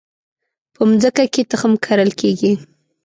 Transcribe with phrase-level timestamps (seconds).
[0.75, 2.53] په مځکه کې تخم کرل کیږي